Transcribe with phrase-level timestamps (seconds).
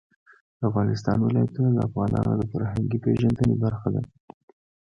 [0.57, 4.01] د افغانستان ولايتونه د افغانانو د فرهنګي پیژندنې برخه ده.